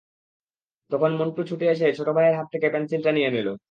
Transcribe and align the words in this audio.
তখন 0.91 1.11
মন্টু 1.19 1.41
ছুটে 1.49 1.65
এসে 1.71 1.87
ছোট 1.97 2.07
ভাইয়ের 2.15 2.37
হাত 2.37 2.47
থেকে 2.53 2.67
পেনসিলটা 2.73 3.11
নিয়ে 3.11 3.29
নিল। 3.31 3.47